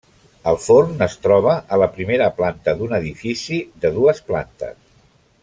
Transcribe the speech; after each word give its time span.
El 0.51 0.55
forn 0.61 1.03
es 1.05 1.17
troba 1.25 1.53
a 1.77 1.79
la 1.81 1.89
primera 1.97 2.31
planta 2.39 2.75
d'un 2.81 2.97
edifici 3.01 3.61
de 3.85 3.93
dues 4.01 4.25
plantes. 4.33 4.83